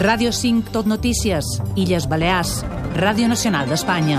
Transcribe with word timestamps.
Ràdio 0.00 0.32
5 0.32 0.72
Tot 0.74 0.88
Notícies, 0.90 1.46
Illes 1.78 2.08
Balears, 2.10 2.64
Ràdio 2.98 3.28
Nacional 3.30 3.68
d'Espanya. 3.70 4.18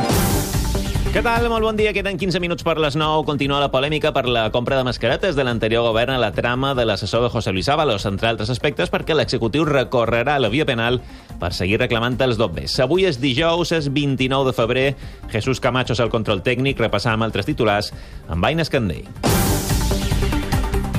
Què 1.11 1.21
tal? 1.23 1.49
Molt 1.51 1.63
bon 1.67 1.75
dia. 1.75 1.91
Queden 1.95 2.15
15 2.19 2.39
minuts 2.39 2.63
per 2.63 2.77
les 2.79 2.95
9. 2.95 3.25
Continua 3.27 3.59
la 3.59 3.69
polèmica 3.71 4.13
per 4.15 4.23
la 4.27 4.49
compra 4.55 4.79
de 4.79 4.85
mascaretes 4.87 5.35
de 5.35 5.43
l'anterior 5.43 5.83
govern 5.83 6.15
a 6.15 6.19
la 6.19 6.31
trama 6.35 6.73
de 6.75 6.87
l'assessor 6.87 7.23
de 7.23 7.29
José 7.29 7.51
Luis 7.51 7.67
Ábalos, 7.67 8.07
entre 8.07 8.31
altres 8.31 8.51
aspectes 8.51 8.91
perquè 8.91 9.15
l'executiu 9.15 9.67
recorrerà 9.67 10.35
a 10.39 10.43
la 10.43 10.51
via 10.51 10.65
penal 10.65 11.01
per 11.39 11.51
seguir 11.53 11.79
reclamant 11.83 12.15
els 12.23 12.39
dobles. 12.39 12.79
Avui 12.79 13.03
és 13.07 13.19
dijous, 13.19 13.71
és 13.75 13.91
29 13.91 14.51
de 14.51 14.55
febrer. 14.55 14.87
Jesús 15.31 15.59
Camacho 15.59 15.91
és 15.91 16.03
el 16.03 16.11
control 16.11 16.43
tècnic, 16.43 16.79
repassant 16.79 17.15
amb 17.15 17.27
altres 17.27 17.51
titulars 17.51 17.91
amb 18.27 18.47
Aina 18.47 18.63
Escandell. 18.63 19.11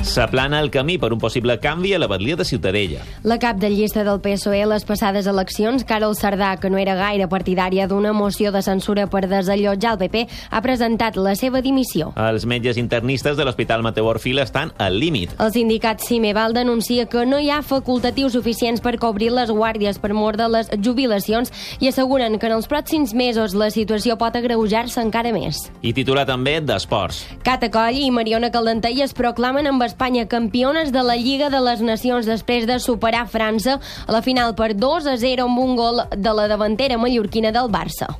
S'aplana 0.07 0.61
el 0.63 0.69
camí 0.71 0.95
per 0.97 1.11
un 1.11 1.19
possible 1.19 1.57
canvi 1.59 1.91
a 1.93 1.99
la 1.99 2.07
batllia 2.07 2.37
de 2.39 2.45
Ciutadella. 2.47 3.01
La 3.27 3.35
cap 3.43 3.57
de 3.59 3.67
llista 3.69 4.05
del 4.07 4.21
PSOE 4.23 4.61
a 4.63 4.67
les 4.71 4.85
passades 4.87 5.27
eleccions, 5.27 5.83
Carol 5.83 6.15
Sardà, 6.15 6.53
que 6.61 6.69
no 6.71 6.79
era 6.79 6.95
gaire 6.95 7.27
partidària 7.27 7.89
d'una 7.91 8.13
moció 8.15 8.53
de 8.55 8.61
censura 8.63 9.09
per 9.11 9.25
desallotjar 9.27 9.97
el 9.97 9.99
PP, 9.99 10.21
ha 10.49 10.61
presentat 10.63 11.19
la 11.19 11.35
seva 11.35 11.59
dimissió. 11.61 12.13
Els 12.15 12.45
metges 12.47 12.79
internistes 12.79 13.35
de 13.35 13.43
l'Hospital 13.43 13.83
Mateu 13.83 14.07
Orfila 14.07 14.45
estan 14.47 14.71
al 14.79 14.95
límit. 14.97 15.33
El 15.43 15.51
sindicat 15.51 15.99
Cimeval 15.99 16.55
denuncia 16.55 17.05
que 17.11 17.25
no 17.27 17.41
hi 17.43 17.51
ha 17.51 17.59
facultatius 17.61 18.39
suficients 18.39 18.79
per 18.81 18.95
cobrir 19.03 19.33
les 19.35 19.51
guàrdies 19.51 19.99
per 19.99 20.13
mort 20.15 20.39
de 20.39 20.47
les 20.47 20.71
jubilacions 20.79 21.51
i 21.83 21.91
asseguren 21.91 22.39
que 22.39 22.47
en 22.47 22.55
els 22.55 22.71
pròxims 22.71 23.11
mesos 23.13 23.57
la 23.59 23.69
situació 23.75 24.15
pot 24.15 24.39
agreujar-se 24.39 25.03
encara 25.03 25.35
més. 25.35 25.65
I 25.83 25.91
titular 25.91 26.23
també 26.25 26.61
d'esports. 26.63 27.25
Cata 27.43 27.67
Coll 27.73 27.99
i 27.99 28.09
Mariona 28.09 28.53
Caldentei 28.55 29.03
es 29.03 29.13
proclamen 29.13 29.67
amb 29.67 29.83
Espanya 29.97 30.27
campiones 30.27 30.91
de 30.91 31.01
la 31.01 31.15
Lliga 31.17 31.49
de 31.49 31.57
les 31.57 31.79
Nacions 31.81 32.27
després 32.29 32.67
de 32.69 32.75
superar 32.77 33.23
França 33.25 33.79
a 34.05 34.13
la 34.13 34.21
final 34.21 34.53
per 34.53 34.75
2 34.77 35.07
a 35.09 35.15
0 35.17 35.47
amb 35.49 35.57
un 35.57 35.73
gol 35.73 36.03
de 36.13 36.33
la 36.37 36.45
davantera 36.45 36.99
mallorquina 37.01 37.49
del 37.49 37.71
Barça. 37.73 38.11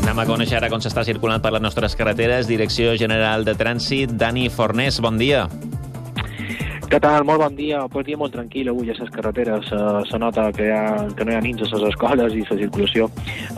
Anem 0.00 0.16
a 0.16 0.24
conèixer 0.24 0.56
ara 0.56 0.72
com 0.72 0.80
s'està 0.80 1.04
circulant 1.04 1.44
per 1.44 1.52
les 1.52 1.60
nostres 1.60 1.92
carreteres. 1.92 2.48
Direcció 2.48 2.96
General 2.96 3.44
de 3.44 3.52
Trànsit, 3.52 4.16
Dani 4.16 4.48
Fornés, 4.48 4.96
bon 5.04 5.20
dia. 5.20 5.44
Què 6.86 7.00
tal? 7.02 7.24
Molt 7.26 7.40
bon 7.42 7.56
dia. 7.58 7.80
Pues 7.90 8.04
dia 8.06 8.18
molt 8.18 8.30
tranquil 8.36 8.68
avui 8.70 8.92
a 8.92 8.94
les 8.94 9.08
carreteres. 9.10 9.70
Uh, 9.74 10.04
se 10.06 10.18
nota 10.22 10.44
que, 10.54 10.68
ha, 10.70 11.08
que 11.18 11.24
no 11.26 11.32
hi 11.32 11.34
ha 11.34 11.42
nins 11.42 11.64
a 11.64 11.70
les 11.72 11.86
escoles 11.88 12.36
i 12.36 12.44
la 12.46 12.58
circulació 12.60 13.08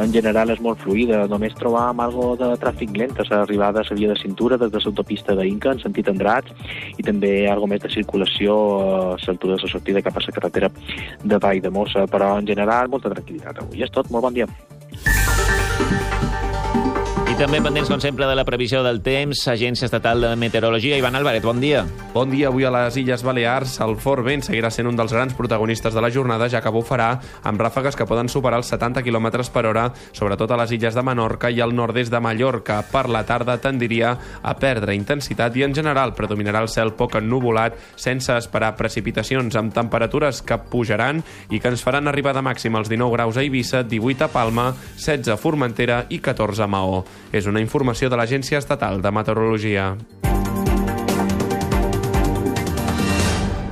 en 0.01 0.15
general 0.15 0.55
és 0.55 0.63
molt 0.65 0.81
fluida. 0.81 1.27
Només 1.29 1.57
trobàvem 1.61 2.01
algo 2.07 2.31
de 2.41 2.49
tràfic 2.63 2.97
lent 2.97 3.13
a 3.21 3.27
l'arribada 3.29 3.85
a 3.85 3.89
la 3.91 3.99
via 4.01 4.15
de 4.15 4.17
cintura 4.17 4.57
des 4.57 4.73
de 4.73 4.81
l'autopista 4.81 5.37
d'Inca 5.37 5.75
en 5.77 5.83
sentit 5.85 6.09
Andrats 6.09 6.73
i 6.97 7.05
també 7.05 7.35
algo 7.53 7.69
més 7.69 7.85
de 7.85 7.93
circulació 7.93 8.57
a 9.13 9.19
l'altura 9.27 9.59
de 9.59 9.63
la 9.67 9.73
sortida 9.75 10.05
cap 10.09 10.17
a 10.17 10.25
la 10.25 10.37
carretera 10.39 10.73
de 11.25 11.39
Vall 11.45 11.61
de 11.61 11.71
Mossa. 11.71 12.07
Però 12.09 12.39
en 12.39 12.49
general 12.49 12.89
molta 12.89 13.13
tranquil·litat 13.13 13.61
avui. 13.61 13.85
És 13.85 13.93
tot. 13.93 14.09
Molt 14.09 14.25
bon 14.25 14.41
dia. 14.41 16.18
També 17.39 17.61
pendents, 17.63 17.87
com 17.87 18.01
sempre, 18.03 18.27
de 18.27 18.35
la 18.35 18.43
previsió 18.43 18.81
del 18.83 18.97
temps, 18.99 19.45
Agència 19.47 19.87
Estatal 19.87 20.25
de 20.25 20.33
Meteorologia. 20.35 20.97
Ivan 20.99 21.15
Álvarez, 21.15 21.45
bon 21.45 21.61
dia. 21.63 21.85
Bon 22.11 22.27
dia. 22.27 22.49
Avui 22.49 22.65
a 22.67 22.71
les 22.75 22.97
Illes 22.99 23.23
Balears, 23.23 23.77
el 23.85 23.95
fort 24.03 24.25
vent 24.27 24.43
seguirà 24.43 24.73
sent 24.75 24.89
un 24.91 24.97
dels 24.99 25.13
grans 25.15 25.37
protagonistes 25.39 25.95
de 25.95 26.03
la 26.03 26.11
jornada, 26.11 26.49
ja 26.51 26.59
que 26.59 26.73
bufarà 26.75 27.13
amb 27.47 27.63
ràfegues 27.63 27.95
que 27.95 28.09
poden 28.11 28.27
superar 28.27 28.59
els 28.59 28.73
70 28.75 29.05
km 29.07 29.29
per 29.55 29.63
hora, 29.71 29.85
sobretot 30.11 30.51
a 30.51 30.59
les 30.59 30.73
illes 30.75 30.99
de 30.99 31.05
Menorca 31.07 31.53
i 31.55 31.61
al 31.63 31.77
nord-est 31.79 32.11
de 32.11 32.19
Mallorca. 32.19 32.81
Per 32.91 33.05
la 33.07 33.23
tarda 33.23 33.55
tendiria 33.63 34.17
a 34.43 34.57
perdre 34.59 34.99
intensitat 34.99 35.55
i, 35.55 35.63
en 35.63 35.79
general, 35.79 36.17
predominarà 36.19 36.65
el 36.67 36.73
cel 36.75 36.91
poc 36.99 37.21
ennuvolat, 37.23 37.79
sense 37.95 38.35
esperar 38.35 38.73
precipitacions, 38.75 39.55
amb 39.55 39.71
temperatures 39.79 40.43
que 40.43 40.59
pujaran 40.59 41.23
i 41.55 41.63
que 41.63 41.71
ens 41.71 41.87
faran 41.87 42.11
arribar 42.11 42.35
de 42.35 42.43
màxim 42.43 42.75
als 42.75 42.91
19 42.91 43.15
graus 43.15 43.39
a 43.39 43.47
Eivissa, 43.47 43.87
18 43.87 44.27
a 44.27 44.33
Palma, 44.35 44.73
16 44.99 45.37
a 45.37 45.39
Formentera 45.39 46.03
i 46.11 46.19
14 46.19 46.67
a 46.67 46.71
Maó. 46.75 47.05
És 47.33 47.47
una 47.47 47.61
informació 47.61 48.09
de 48.09 48.17
l'Agència 48.17 48.61
Estatal 48.63 49.03
de 49.05 49.13
Meteorologia. 49.13 49.93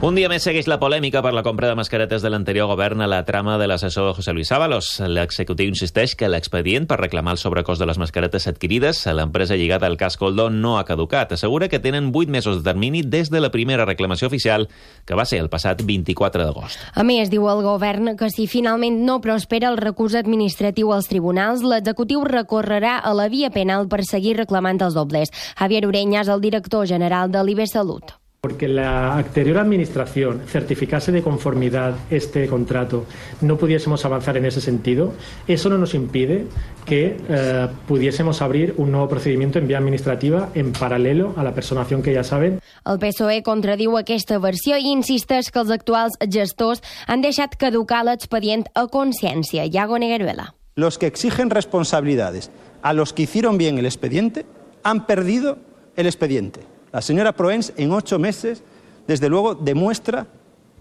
Un 0.06 0.14
dia 0.14 0.28
més 0.30 0.44
segueix 0.46 0.68
la 0.70 0.76
polèmica 0.78 1.18
per 1.18 1.32
la 1.34 1.42
compra 1.42 1.66
de 1.66 1.74
mascaretes 1.74 2.22
de 2.22 2.30
l'anterior 2.30 2.68
govern 2.70 3.00
a 3.02 3.08
la 3.10 3.24
trama 3.26 3.56
de 3.58 3.66
l'assessor 3.66 4.12
José 4.14 4.30
Luis 4.36 4.52
Ábalos. 4.54 5.00
L'executiu 5.02 5.66
insisteix 5.66 6.12
que 6.14 6.28
l'expedient 6.30 6.84
per 6.86 7.00
reclamar 7.00 7.32
el 7.34 7.40
sobrecost 7.42 7.82
de 7.82 7.88
les 7.90 7.98
mascaretes 7.98 8.44
adquirides 8.46 9.00
a 9.10 9.16
l'empresa 9.18 9.56
lligada 9.58 9.88
al 9.90 9.96
cas 9.98 10.14
Coldó 10.16 10.44
no 10.46 10.76
ha 10.78 10.84
caducat. 10.86 11.32
Assegura 11.34 11.66
que 11.66 11.80
tenen 11.82 12.12
8 12.14 12.30
mesos 12.30 12.60
de 12.60 12.62
termini 12.68 13.00
des 13.02 13.32
de 13.34 13.40
la 13.42 13.50
primera 13.50 13.82
reclamació 13.88 14.28
oficial, 14.30 14.68
que 15.06 15.18
va 15.18 15.24
ser 15.26 15.40
el 15.42 15.48
passat 15.50 15.82
24 15.82 16.44
d'agost. 16.44 16.84
A 16.94 17.02
més, 17.02 17.26
diu 17.32 17.48
el 17.50 17.64
govern 17.66 18.12
que 18.14 18.28
si 18.30 18.46
finalment 18.46 19.00
no 19.08 19.16
prospera 19.24 19.72
el 19.72 19.80
recurs 19.80 20.14
administratiu 20.14 20.92
als 20.94 21.10
tribunals, 21.10 21.64
l'executiu 21.66 22.22
recorrerà 22.22 23.00
a 23.02 23.10
la 23.10 23.26
via 23.26 23.50
penal 23.50 23.90
per 23.90 24.04
seguir 24.06 24.36
reclamant 24.38 24.78
els 24.86 24.94
doblers. 24.94 25.34
Javier 25.58 25.82
Ureñas, 25.90 26.30
el 26.30 26.46
director 26.46 26.86
general 26.86 27.34
de 27.34 27.42
l'IBE 27.42 27.66
Salut. 27.66 28.14
Porque 28.46 28.68
la 28.68 29.16
anterior 29.16 29.58
administración 29.58 30.42
certificase 30.46 31.10
de 31.10 31.20
conformidad 31.20 31.96
este 32.12 32.46
contrato, 32.46 33.04
no 33.40 33.56
pudiésemos 33.56 34.04
avanzar 34.04 34.36
en 34.36 34.46
ese 34.46 34.60
sentido, 34.60 35.14
eso 35.48 35.68
no 35.68 35.78
nos 35.78 35.94
impide 35.94 36.46
que 36.84 37.16
eh, 37.28 37.66
pudiésemos 37.88 38.42
abrir 38.42 38.74
un 38.76 38.92
nuevo 38.92 39.08
procedimiento 39.08 39.58
en 39.58 39.66
vía 39.66 39.78
administrativa 39.78 40.50
en 40.54 40.70
paralelo 40.70 41.34
a 41.36 41.42
la 41.42 41.54
personación 41.54 42.02
que 42.02 42.12
ya 42.12 42.22
saben. 42.22 42.60
El 42.84 43.00
PSOE 43.00 43.42
contradiu 43.42 43.98
aquesta 43.98 44.38
versió 44.38 44.78
i 44.78 44.94
insisteix 44.94 45.50
que 45.50 45.58
els 45.58 45.74
actuals 45.74 46.14
gestors 46.22 46.84
han 47.10 47.26
deixat 47.26 47.58
caducar 47.58 48.04
l'expedient 48.06 48.62
a 48.78 48.86
consciència. 48.86 49.66
Iago 49.66 49.98
Negueruela. 49.98 50.52
Los 50.76 50.98
que 50.98 51.10
exigen 51.10 51.50
responsabilidades 51.50 52.52
a 52.82 52.92
los 52.92 53.12
que 53.12 53.24
hicieron 53.26 53.58
bien 53.58 53.78
el 53.78 53.86
expediente 53.86 54.46
han 54.84 55.04
perdido 55.06 55.58
el 55.96 56.06
expediente. 56.06 56.75
La 56.92 57.02
señora 57.02 57.32
Proens, 57.32 57.72
en 57.76 57.92
ocho 57.92 58.18
meses, 58.18 58.62
desde 59.06 59.28
luego, 59.28 59.54
demuestra 59.54 60.26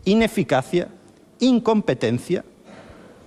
ineficacia, 0.05 0.87
incompetencia 1.39 2.43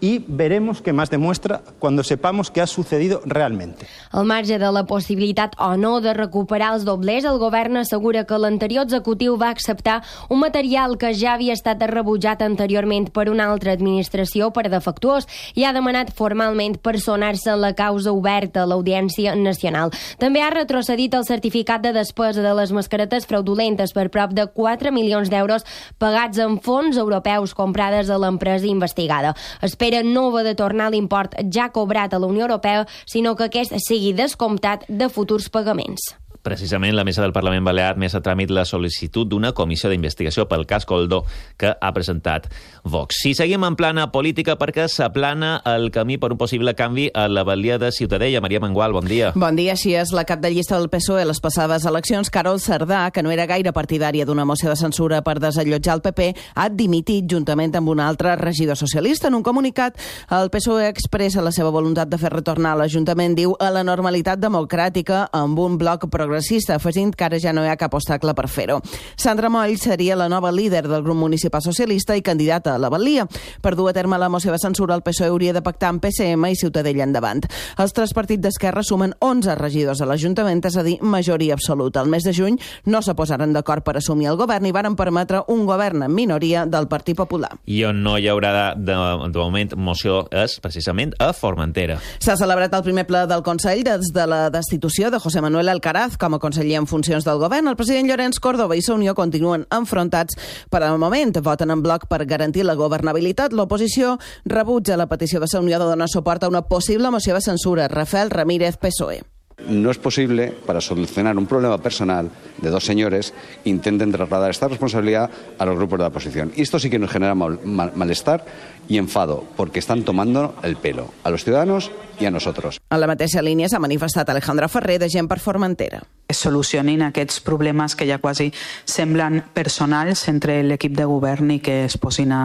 y 0.00 0.25
veremos 0.26 0.81
qué 0.82 0.92
más 0.92 1.10
demuestra 1.10 1.62
cuando 1.78 2.03
sepamos 2.03 2.50
qué 2.50 2.60
ha 2.60 2.66
sucedido 2.66 3.20
realmente. 3.25 3.86
Al 4.10 4.25
marge 4.25 4.59
de 4.59 4.72
la 4.72 4.84
possibilitat 4.86 5.54
o 5.59 5.76
no 5.76 6.00
de 6.00 6.14
recuperar 6.14 6.75
els 6.75 6.84
doblers, 6.84 7.25
el 7.25 7.38
govern 7.38 7.76
assegura 7.81 8.25
que 8.26 8.38
l'anterior 8.38 8.86
executiu 8.86 9.36
va 9.41 9.50
acceptar 9.50 10.03
un 10.28 10.41
material 10.41 10.97
que 10.98 11.12
ja 11.14 11.34
havia 11.34 11.56
estat 11.56 11.82
rebutjat 11.91 12.42
anteriorment 12.42 13.10
per 13.10 13.28
una 13.31 13.48
altra 13.50 13.72
administració 13.72 14.53
per 14.54 14.69
defectuós 14.70 15.26
i 15.54 15.64
ha 15.64 15.72
demanat 15.72 16.12
formalment 16.15 16.78
personar-se 16.82 17.50
en 17.54 17.62
la 17.62 17.75
causa 17.75 18.12
oberta 18.12 18.62
a 18.62 18.69
l'Audiència 18.70 19.34
Nacional. 19.34 19.91
També 20.19 20.42
ha 20.42 20.53
retrocedit 20.54 21.15
el 21.15 21.26
certificat 21.26 21.82
de 21.82 21.92
despesa 21.97 22.42
de 22.44 22.54
les 22.54 22.72
mascaretes 22.72 23.26
fraudulentes 23.26 23.92
per 23.97 24.09
prop 24.15 24.34
de 24.36 24.47
4 24.47 24.92
milions 24.92 25.30
d'euros 25.30 25.66
pagats 25.98 26.38
en 26.38 26.59
fons 26.62 26.97
europeus 26.97 27.54
comprades 27.54 28.10
a 28.10 28.19
l'empresa 28.19 28.66
investigada. 28.69 29.34
Espera 29.62 29.88
no 30.04 30.31
va 30.34 30.44
de 30.47 30.54
tornar 30.54 30.91
l'import 30.93 31.34
ja 31.54 31.71
cobrat 31.72 32.15
a 32.15 32.22
la 32.22 32.31
Unió 32.31 32.47
Europea, 32.47 32.87
sinó 33.06 33.34
que 33.37 33.49
aquest 33.49 33.75
sigui 33.88 34.15
descomptat 34.15 34.84
de 34.88 35.09
futurs 35.09 35.49
pagaments. 35.49 36.15
Precisament, 36.48 36.94
la 36.97 37.04
Mesa 37.04 37.20
del 37.20 37.34
Parlament 37.36 37.66
Balear 37.66 37.98
més 38.00 38.14
a 38.16 38.22
tràmit 38.25 38.48
la 38.48 38.62
sol·licitud 38.64 39.28
d'una 39.28 39.50
comissió 39.53 39.91
d'investigació 39.92 40.47
pel 40.48 40.62
cas 40.64 40.86
Coldó 40.88 41.19
que 41.60 41.75
ha 41.76 41.91
presentat 41.92 42.47
Vox. 42.88 43.19
Si 43.20 43.34
seguim 43.36 43.66
en 43.66 43.75
plana 43.76 44.06
política 44.14 44.54
perquè 44.56 44.86
s'aplana 44.88 45.59
el 45.69 45.91
camí 45.92 46.16
per 46.16 46.31
un 46.32 46.38
possible 46.41 46.72
canvi 46.78 47.10
a 47.12 47.26
la 47.28 47.44
balia 47.44 47.76
de 47.76 47.91
Ciutadella. 47.92 48.41
Maria 48.41 48.62
Mangual, 48.64 48.94
bon 48.97 49.04
dia. 49.04 49.34
Bon 49.36 49.59
dia. 49.59 49.75
Així 49.75 49.92
és 49.92 50.14
la 50.16 50.25
cap 50.25 50.41
de 50.41 50.48
llista 50.54 50.78
del 50.78 50.88
PSOE 50.88 51.26
a 51.26 51.26
les 51.28 51.42
passades 51.44 51.84
eleccions, 51.84 52.32
Carol 52.32 52.62
Cerdà, 52.65 53.03
que 53.12 53.22
no 53.22 53.34
era 53.34 53.44
gaire 53.44 53.75
partidària 53.76 54.25
d'una 54.25 54.48
moció 54.48 54.72
de 54.72 54.78
censura 54.80 55.20
per 55.20 55.36
desallotjar 55.44 55.98
el 55.98 56.04
PP, 56.06 56.30
ha 56.56 56.71
dimitit 56.72 57.28
juntament 57.28 57.77
amb 57.77 57.92
un 57.92 58.01
altre 58.01 58.39
regidor 58.41 58.80
socialista. 58.80 59.28
En 59.28 59.36
un 59.36 59.44
comunicat, 59.44 60.01
el 60.33 60.48
PSOE 60.48 60.89
expressa 60.89 61.44
la 61.44 61.53
seva 61.53 61.68
voluntat 61.77 62.09
de 62.09 62.16
fer 62.16 62.33
retornar 62.33 62.72
l'Ajuntament, 62.80 63.36
diu, 63.36 63.53
a 63.60 63.68
la 63.68 63.84
normalitat 63.84 64.41
democràtica 64.41 65.27
amb 65.36 65.60
un 65.60 65.77
bloc 65.77 66.09
progressista 66.09 66.38
progressista, 66.39 66.77
afegint 66.77 67.15
que 67.17 67.25
ara 67.25 67.39
ja 67.43 67.53
no 67.53 67.65
hi 67.65 67.69
ha 67.69 67.77
cap 67.77 67.95
obstacle 67.95 68.35
per 68.35 68.47
fer-ho. 68.49 68.79
Sandra 69.19 69.49
Moll 69.51 69.77
seria 69.79 70.17
la 70.17 70.29
nova 70.29 70.53
líder 70.53 70.87
del 70.87 71.03
grup 71.03 71.17
municipal 71.19 71.63
socialista 71.63 72.15
i 72.17 72.23
candidata 72.23 72.75
a 72.75 72.79
la 72.79 72.89
Balia. 72.89 73.27
Per 73.61 73.75
dur 73.75 73.89
a 73.91 73.93
terme 73.93 74.19
la 74.19 74.29
moció 74.29 74.53
de 74.53 74.59
censura, 74.59 74.95
el 74.95 75.03
PSOE 75.03 75.29
hauria 75.29 75.53
de 75.53 75.63
pactar 75.63 75.91
amb 75.91 76.05
PSM 76.05 76.47
i 76.47 76.57
Ciutadella 76.57 77.05
endavant. 77.05 77.43
Els 77.79 77.93
tres 77.93 78.15
partits 78.15 78.43
d'Esquerra 78.43 78.85
sumen 78.87 79.15
11 79.21 79.57
regidors 79.59 80.01
a 80.01 80.07
l'Ajuntament, 80.07 80.63
és 80.65 80.77
a 80.77 80.85
dir, 80.87 80.99
majoria 81.03 81.55
absoluta. 81.55 82.03
El 82.03 82.13
mes 82.13 82.23
de 82.23 82.35
juny 82.37 82.59
no 82.87 83.03
se 83.03 83.15
posaren 83.19 83.53
d'acord 83.53 83.83
per 83.85 83.97
assumir 83.99 84.31
el 84.31 84.39
govern 84.39 84.67
i 84.67 84.73
varen 84.73 84.97
permetre 84.97 85.43
un 85.49 85.67
govern 85.67 86.07
en 86.07 86.15
minoria 86.15 86.67
del 86.67 86.87
Partit 86.89 87.17
Popular. 87.19 87.51
I 87.67 87.83
on 87.89 88.03
no 88.05 88.17
hi 88.19 88.29
haurà 88.31 88.75
de, 88.77 88.95
de 88.95 89.39
moment 89.39 89.75
moció 89.77 90.23
és 90.31 90.59
precisament 90.63 91.17
a 91.19 91.33
Formentera. 91.35 91.99
S'ha 92.23 92.39
celebrat 92.39 92.75
el 92.79 92.87
primer 92.87 93.09
ple 93.09 93.27
del 93.27 93.43
Consell 93.43 93.83
des 93.87 94.13
de 94.15 94.27
la 94.29 94.43
destitució 94.55 95.11
de 95.11 95.19
José 95.19 95.43
Manuel 95.43 95.73
Alcaraz 95.73 96.17
com 96.19 96.28
com 96.28 96.36
a 96.36 96.42
conseller 96.42 96.77
en 96.77 96.86
funcions 96.86 97.25
del 97.25 97.41
govern. 97.41 97.71
El 97.71 97.78
president 97.78 98.10
Llorenç 98.10 98.41
Córdoba 98.45 98.77
i 98.77 98.84
Sa 98.84 98.95
Unió 98.98 99.15
continuen 99.16 99.65
enfrontats 99.75 100.36
per 100.71 100.83
al 100.84 101.01
moment. 101.01 101.33
Voten 101.45 101.72
en 101.72 101.83
bloc 101.83 102.07
per 102.10 102.27
garantir 102.28 102.66
la 102.69 102.77
governabilitat. 102.77 103.57
L'oposició 103.57 104.19
rebutja 104.45 105.01
la 105.01 105.09
petició 105.09 105.41
de 105.41 105.48
Sa 105.48 105.65
Unió 105.65 105.80
de 105.80 105.89
donar 105.89 106.13
suport 106.13 106.45
a 106.45 106.53
una 106.53 106.66
possible 106.69 107.10
moció 107.10 107.34
de 107.34 107.41
censura. 107.41 107.89
Rafael 107.89 108.30
Ramírez, 108.30 108.77
PSOE. 108.77 109.38
No 109.66 109.91
es 109.91 109.99
posible, 109.99 110.55
para 110.66 110.81
solucionar 110.81 111.37
un 111.37 111.47
problema 111.47 111.78
personal 111.78 112.31
de 112.59 112.71
dos 112.71 112.84
señores, 112.84 113.34
intenten 113.65 114.13
trasladar 114.13 114.51
esta 114.51 114.69
responsabilidad 114.69 115.31
a 115.59 115.66
los 115.66 115.77
grupos 115.77 115.99
de 115.99 116.05
la 116.05 116.09
oposición. 116.09 116.53
Y 116.55 116.63
esto 116.63 116.78
sí 116.78 116.89
que 116.89 116.99
nos 116.99 117.10
genera 117.10 117.34
mal, 117.34 117.59
mal, 117.65 117.93
malestar 117.97 118.45
y 118.89 118.99
enfado, 118.99 119.45
porque 119.57 119.81
están 119.81 120.05
tomando 120.05 120.55
el 120.63 120.77
pelo 120.77 121.10
a 121.25 121.31
los 121.31 121.43
ciudadanos 121.43 121.91
y 122.21 122.27
a 122.27 122.31
nosotros. 122.31 122.81
En 122.89 123.01
la 123.01 123.07
mateixa 123.10 123.43
línia 123.43 123.69
s'ha 123.69 123.83
manifestat 123.83 124.31
Alejandra 124.31 124.69
Ferrer 124.71 124.99
de 125.03 125.10
Gent 125.10 125.28
per 125.28 125.41
Formentera. 125.43 126.01
Es 126.28 126.39
solucionin 126.39 127.03
aquests 127.03 127.41
problemes 127.43 127.97
que 127.97 128.07
ja 128.07 128.19
quasi 128.22 128.53
semblen 128.84 129.43
personals 129.54 130.27
entre 130.28 130.63
l'equip 130.63 130.97
de 130.97 131.04
govern 131.04 131.51
i 131.51 131.61
que 131.61 131.84
es 131.84 131.99
posin 131.99 132.33
a, 132.33 132.43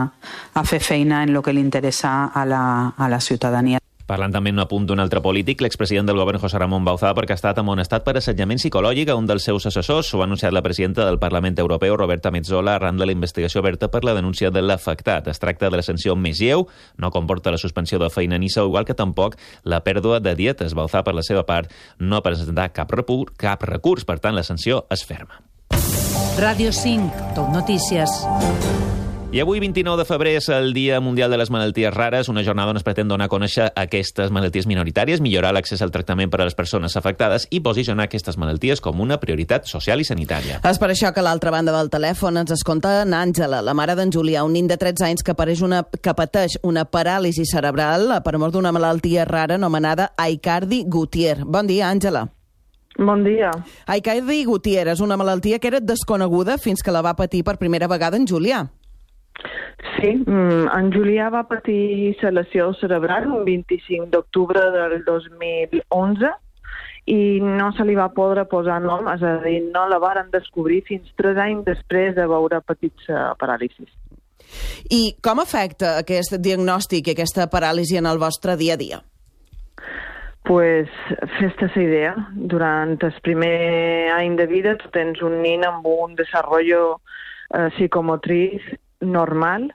a 0.54 0.66
fer 0.66 0.82
feina 0.82 1.24
en 1.24 1.36
el 1.36 1.42
que 1.46 1.54
li 1.54 1.62
interessa 1.62 2.32
a 2.34 2.46
la, 2.46 2.94
a 2.98 3.10
la 3.10 3.22
ciutadania. 3.22 3.80
Parlant 4.14 4.30
també 4.30 4.52
en 4.54 4.60
un 4.60 4.62
apunt 4.62 4.84
d'un 4.86 5.02
altre 5.02 5.24
polític, 5.26 5.64
l'expresident 5.66 6.06
del 6.06 6.20
govern 6.22 6.38
José 6.38 6.60
Ramon 6.62 6.84
Bauzá 6.86 7.16
perquè 7.18 7.34
ha 7.34 7.40
estat 7.40 7.58
amonestat 7.58 8.04
per 8.06 8.14
assetjament 8.20 8.60
psicològic 8.62 9.10
a 9.10 9.16
un 9.18 9.26
dels 9.26 9.48
seus 9.50 9.66
assessors. 9.66 10.12
Ho 10.14 10.22
ha 10.22 10.28
anunciat 10.28 10.54
la 10.54 10.62
presidenta 10.62 11.08
del 11.08 11.18
Parlament 11.18 11.58
Europeu, 11.58 11.96
Roberta 11.98 12.30
Metzola, 12.30 12.76
arran 12.76 13.02
de 13.02 13.08
la 13.10 13.16
investigació 13.18 13.64
oberta 13.64 13.90
per 13.90 14.04
la 14.06 14.14
denúncia 14.14 14.54
de 14.54 14.62
l'afectat. 14.62 15.32
Es 15.34 15.42
tracta 15.42 15.72
de 15.74 15.82
la 15.82 15.88
sanció 15.88 16.14
més 16.14 16.38
lleu, 16.38 16.68
no 17.02 17.10
comporta 17.10 17.50
la 17.50 17.58
suspensió 17.58 17.98
de 17.98 18.12
feina 18.14 18.38
ni 18.38 18.54
sou, 18.54 18.70
igual 18.70 18.86
que 18.86 18.94
tampoc 18.94 19.40
la 19.66 19.82
pèrdua 19.82 20.22
de 20.22 20.38
dietes. 20.38 20.78
Bauzá, 20.78 21.02
per 21.02 21.18
la 21.18 21.26
seva 21.26 21.48
part, 21.50 21.74
no 21.98 22.22
ha 22.22 22.22
presentat 22.22 22.78
cap, 22.78 22.94
repur, 22.94 23.32
cap 23.34 23.66
recurs, 23.66 24.06
per 24.06 24.20
tant, 24.22 24.38
la 24.38 24.46
sanció 24.46 24.84
és 24.94 25.02
ferma. 25.10 25.42
Ràdio 26.38 26.70
5, 26.70 27.34
Tot 27.34 27.50
Notícies. 27.50 28.93
I 29.34 29.40
avui, 29.40 29.60
29 29.60 29.98
de 29.98 30.06
febrer, 30.06 30.36
és 30.38 30.48
el 30.54 30.76
Dia 30.76 31.00
Mundial 31.02 31.32
de 31.34 31.40
les 31.42 31.50
Malalties 31.50 31.90
Rares, 31.92 32.28
una 32.30 32.44
jornada 32.46 32.70
on 32.70 32.78
es 32.78 32.84
pretén 32.86 33.08
donar 33.10 33.26
a 33.26 33.32
conèixer 33.32 33.72
aquestes 33.82 34.30
malalties 34.30 34.68
minoritàries, 34.70 35.24
millorar 35.26 35.56
l'accés 35.58 35.82
al 35.82 35.90
tractament 35.90 36.30
per 36.30 36.44
a 36.44 36.46
les 36.46 36.54
persones 36.54 36.94
afectades 37.00 37.48
i 37.50 37.64
posicionar 37.66 38.06
aquestes 38.06 38.38
malalties 38.38 38.78
com 38.78 39.02
una 39.02 39.18
prioritat 39.18 39.66
social 39.66 40.04
i 40.04 40.06
sanitària. 40.06 40.60
És 40.62 40.78
per 40.78 40.92
això 40.94 41.10
que 41.10 41.24
a 41.24 41.26
l'altra 41.26 41.50
banda 41.50 41.74
del 41.74 41.90
telèfon 41.90 42.38
ens 42.44 42.54
escolta 42.54 42.92
Àngela, 43.02 43.64
la 43.66 43.74
mare 43.74 43.96
d'en 43.98 44.14
Julià, 44.14 44.44
un 44.46 44.54
nin 44.54 44.70
de 44.70 44.78
13 44.78 45.08
anys 45.08 45.26
que, 45.26 45.34
apareix 45.34 45.66
una, 45.66 45.82
que 45.82 46.14
pateix 46.14 46.60
una 46.62 46.86
paràlisi 46.86 47.48
cerebral 47.50 48.20
per 48.22 48.36
mort 48.38 48.54
d'una 48.54 48.70
malaltia 48.70 49.26
rara 49.26 49.58
anomenada 49.58 50.12
Aicardi 50.16 50.84
Gutier. 50.86 51.40
Bon 51.42 51.66
dia, 51.66 51.90
Àngela. 51.90 52.28
Bon 53.00 53.26
dia. 53.26 53.50
Aicardi 53.90 54.44
Gutier 54.46 54.92
és 54.94 55.02
una 55.02 55.18
malaltia 55.18 55.58
que 55.58 55.74
era 55.74 55.82
desconeguda 55.82 56.62
fins 56.62 56.86
que 56.86 56.94
la 56.94 57.02
va 57.02 57.18
patir 57.18 57.42
per 57.42 57.58
primera 57.58 57.90
vegada 57.90 58.22
en 58.22 58.30
Julià. 58.30 58.68
Sí, 59.98 60.14
mm, 60.16 60.68
en 60.72 60.92
Julià 60.94 61.30
va 61.34 61.44
patir 61.50 62.16
selecció 62.22 62.72
cerebral 62.80 63.28
un 63.32 63.44
25 63.46 64.10
d'octubre 64.14 64.64
del 64.76 65.04
2011 65.06 66.32
i 67.06 67.40
no 67.44 67.72
se 67.76 67.84
li 67.84 67.96
va 68.00 68.10
poder 68.16 68.46
posar 68.52 68.80
nom, 68.82 69.10
és 69.12 69.24
a 69.24 69.38
dir, 69.44 69.58
no 69.74 69.88
la 69.92 70.00
varen 70.00 70.30
descobrir 70.32 70.84
fins 70.88 71.10
tres 71.20 71.38
anys 71.38 71.66
després 71.68 72.16
de 72.16 72.28
veure 72.32 72.62
petits 72.64 73.10
uh, 73.12 73.34
paràlisis. 73.40 73.90
I 74.92 75.16
com 75.24 75.42
afecta 75.44 75.98
aquest 76.00 76.38
diagnòstic 76.40 77.10
i 77.10 77.16
aquesta 77.16 77.50
paràlisi 77.52 78.00
en 78.00 78.08
el 78.08 78.22
vostre 78.22 78.56
dia 78.60 78.78
a 78.78 78.80
dia? 78.80 79.02
Pues 80.48 80.92
fes-te 81.38 81.70
la 81.72 81.84
idea, 81.84 82.14
durant 82.36 82.98
el 83.00 83.20
primer 83.24 84.12
any 84.16 84.36
de 84.40 84.48
vida 84.48 84.76
tu 84.80 84.92
tens 84.92 85.22
un 85.24 85.40
nin 85.42 85.64
amb 85.64 85.88
un 85.88 86.16
desenvolupament 86.20 87.00
eh, 87.54 87.70
psicomotriç 87.76 88.74
normal 89.04 89.70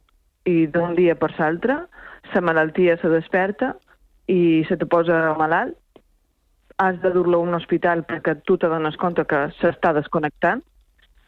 i 0.49 0.67
d'un 0.73 0.95
dia 0.97 1.15
per 1.19 1.31
l'altre 1.39 1.83
la 2.35 2.41
malaltia 2.41 2.97
se 3.01 3.09
desperta 3.09 3.75
i 4.29 4.65
se 4.69 4.77
te 4.77 4.87
posa 4.87 5.35
malalt, 5.39 5.77
has 6.79 6.99
de 7.03 7.11
dur-lo 7.11 7.41
a 7.41 7.47
un 7.47 7.55
hospital 7.55 8.05
perquè 8.07 8.37
tu 8.47 8.59
te 8.59 8.69
dones 8.71 8.97
compte 8.97 9.25
que 9.27 9.49
s'està 9.59 9.95
desconnectant 9.97 10.61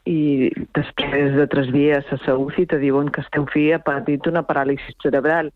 i 0.07 0.51
després 0.77 1.35
de 1.35 1.47
tres 1.51 1.73
dies 1.75 2.13
a 2.13 2.19
la 2.27 2.37
UCI 2.39 2.67
te 2.71 2.79
diuen 2.79 3.11
que 3.11 3.25
el 3.25 3.31
teu 3.35 3.47
fill 3.51 3.75
ha 3.75 3.81
patit 3.83 4.27
una 4.31 4.45
paràlisi 4.47 4.95
cerebral. 5.03 5.51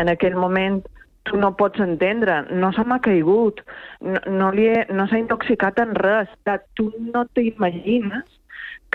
En 0.00 0.08
aquell 0.08 0.36
moment 0.36 0.80
tu 1.26 1.36
no 1.36 1.52
pots 1.58 1.82
entendre, 1.82 2.44
no 2.50 2.70
se 2.72 2.84
m'ha 2.86 3.00
caigut, 3.02 3.60
no, 4.00 4.20
no, 4.30 4.50
li 4.54 4.68
he, 4.70 4.86
no 4.94 5.08
s'ha 5.10 5.18
intoxicat 5.18 5.80
en 5.82 5.94
res, 5.98 6.30
tu 6.78 6.92
no 7.12 7.26
t'imagines 7.34 8.24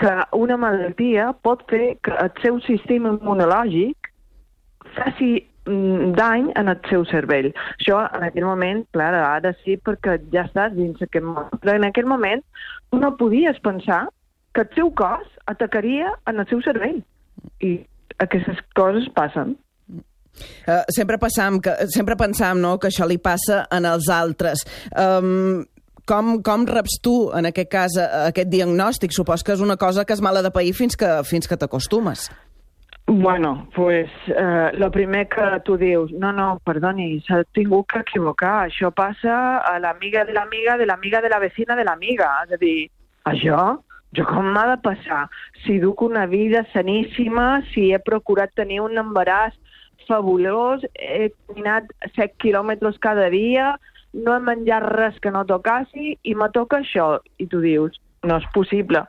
que 0.02 0.12
una 0.34 0.58
malaltia 0.58 1.30
pot 1.46 1.62
fer 1.70 1.96
que 2.02 2.14
el 2.18 2.30
seu 2.42 2.58
sistema 2.66 3.12
immunològic 3.14 4.10
faci 4.96 5.30
mm, 5.68 6.12
dany 6.18 6.48
en 6.58 6.72
el 6.72 6.80
seu 6.88 7.06
cervell. 7.10 7.52
Això 7.78 8.02
en 8.08 8.26
aquell 8.26 8.48
moment, 8.48 8.82
clar, 8.96 9.12
ara 9.20 9.54
sí, 9.62 9.78
perquè 9.78 10.18
ja 10.34 10.46
estàs 10.48 10.74
dins 10.74 10.98
aquest 11.06 11.26
món. 11.26 11.48
Però 11.62 11.76
en 11.78 11.86
aquell 11.88 12.10
moment 12.10 12.42
no 12.98 13.14
podies 13.20 13.62
pensar 13.62 14.04
que 14.52 14.66
el 14.66 14.74
seu 14.74 14.90
cos 14.98 15.28
atacaria 15.46 16.12
en 16.28 16.42
el 16.42 16.48
seu 16.50 16.62
cervell. 16.66 17.00
I 17.62 17.76
aquestes 18.22 18.58
coses 18.76 19.06
passen. 19.14 19.56
Uh, 20.64 20.80
sempre 20.88 21.18
passam 21.20 21.58
que 21.60 21.72
sempre 21.92 22.16
pensam 22.16 22.60
no, 22.60 22.78
que 22.80 22.88
això 22.88 23.04
li 23.08 23.18
passa 23.20 23.66
en 23.70 23.86
els 23.88 24.08
altres. 24.12 24.64
Um, 24.96 25.62
com, 26.08 26.38
com 26.42 26.64
reps 26.68 26.98
tu, 27.02 27.16
en 27.36 27.48
aquest 27.50 27.70
cas, 27.72 27.98
aquest 28.28 28.50
diagnòstic? 28.52 29.14
Supos 29.14 29.44
que 29.44 29.54
és 29.56 29.62
una 29.64 29.76
cosa 29.80 30.04
que 30.04 30.16
és 30.16 30.22
mala 30.24 30.42
de 30.42 30.52
pair 30.54 30.72
fins 30.76 30.98
que, 30.98 31.20
fins 31.28 31.48
que 31.48 31.58
t'acostumes. 31.58 32.30
Bueno, 33.06 33.68
pues 33.74 34.08
eh, 34.28 34.70
lo 34.74 34.90
primer 34.90 35.28
que 35.28 35.60
tu 35.64 35.76
dius, 35.76 36.12
no, 36.12 36.32
no, 36.32 36.60
perdoni, 36.64 37.18
s'ha 37.26 37.42
tingut 37.52 37.88
que 37.90 38.02
equivocar. 38.06 38.68
Això 38.68 38.92
passa 38.94 39.34
a 39.58 39.78
l'amiga 39.82 40.22
de 40.24 40.32
l'amiga 40.36 40.78
de 40.78 40.86
l'amiga 40.86 41.20
de 41.20 41.28
la 41.32 41.40
vecina 41.42 41.76
de 41.76 41.84
l'amiga. 41.84 42.30
És 42.46 42.54
a 42.54 42.60
dir, 42.62 42.86
això, 43.26 43.58
jo 44.14 44.26
com 44.28 44.52
m'ha 44.54 44.64
de 44.70 44.78
passar? 44.86 45.26
Si 45.64 45.80
duc 45.82 46.02
una 46.06 46.26
vida 46.30 46.62
saníssima, 46.72 47.64
si 47.72 47.90
he 47.92 47.98
procurat 47.98 48.54
tenir 48.54 48.80
un 48.84 48.96
embaràs 49.02 49.58
fabulós, 50.06 50.86
he 50.94 51.30
caminat 51.46 51.90
7 52.14 52.38
quilòmetres 52.42 52.98
cada 53.02 53.28
dia, 53.34 53.74
no 54.12 54.34
he 54.36 54.40
menjat 54.44 54.86
res 54.92 55.18
que 55.22 55.32
no 55.32 55.44
tocassi 55.48 56.16
i 56.22 56.34
me 56.34 56.48
toca 56.54 56.80
això. 56.82 57.16
I 57.38 57.48
tu 57.48 57.62
dius, 57.64 57.98
no 58.28 58.38
és 58.40 58.48
possible. 58.54 59.04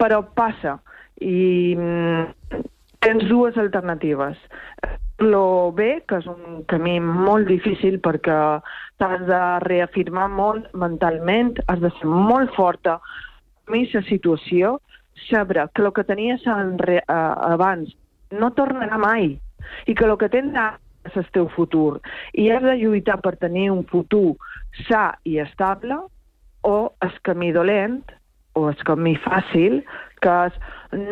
Però 0.00 0.22
passa. 0.38 0.78
I 1.20 1.74
mm, 1.76 2.64
tens 3.04 3.28
dues 3.28 3.58
alternatives. 3.58 4.38
Lo 5.18 5.72
bé, 5.74 6.04
que 6.06 6.20
és 6.22 6.26
un 6.30 6.62
camí 6.70 6.98
molt 7.02 7.48
difícil 7.50 7.98
perquè 8.02 8.36
t'has 9.02 9.24
de 9.26 9.40
reafirmar 9.66 10.28
molt 10.30 10.68
mentalment, 10.78 11.56
has 11.66 11.82
de 11.82 11.90
ser 11.98 12.06
molt 12.06 12.54
forta. 12.54 13.00
Mi 13.68 13.82
la 13.92 14.02
situació, 14.06 14.78
saber 15.28 15.66
que 15.74 15.82
el 15.82 15.92
que 15.92 16.04
tenies 16.06 16.46
abans 16.46 17.90
no 18.30 18.50
tornarà 18.54 18.98
mai 18.98 19.32
i 19.86 19.94
que 19.94 20.06
el 20.06 20.14
que 20.16 20.28
tens 20.30 20.54
ara 20.54 20.78
és 21.08 21.16
el 21.20 21.26
teu 21.34 21.48
futur 21.56 21.98
i 22.32 22.48
has 22.52 22.62
de 22.64 22.76
lluitar 22.80 23.18
per 23.24 23.36
tenir 23.40 23.68
un 23.74 23.84
futur 23.90 24.36
sa 24.86 25.10
i 25.24 25.38
estable 25.42 25.98
o 26.68 26.76
el 27.04 27.18
camí 27.26 27.50
dolent 27.56 28.02
o 28.58 28.68
el 28.70 28.78
camí 28.86 29.14
fàcil 29.24 29.82
que 30.22 30.36
és 30.48 30.54